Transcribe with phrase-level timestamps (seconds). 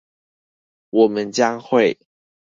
[0.89, 1.99] 我們將會